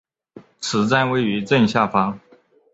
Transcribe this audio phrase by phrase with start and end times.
[0.59, 2.19] 此站位于正下方。